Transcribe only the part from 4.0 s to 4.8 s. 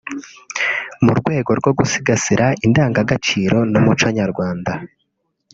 nyarwanda